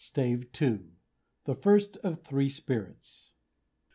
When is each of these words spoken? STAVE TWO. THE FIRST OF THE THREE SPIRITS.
STAVE 0.03 0.51
TWO. 0.51 0.93
THE 1.45 1.53
FIRST 1.53 1.97
OF 1.97 2.15
THE 2.15 2.21
THREE 2.23 2.49
SPIRITS. 2.49 3.33